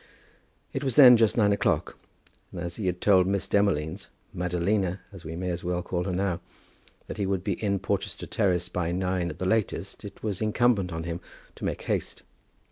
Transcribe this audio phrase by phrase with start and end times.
[0.73, 1.95] It was then just nine o'clock,
[2.51, 6.39] and as he had told Miss Demolines, Madalina we may as well call her now,
[7.05, 10.91] that he would be in Porchester Terrace by nine at the latest, it was incumbent
[10.91, 11.21] on him
[11.53, 12.23] to make haste.